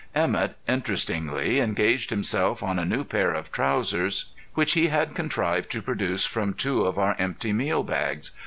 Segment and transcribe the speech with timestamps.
[0.15, 5.79] Emett interestingly engaged himself on a new pair of trousers, which he had contrived to
[5.79, 8.31] produce from two of our empty meal bags.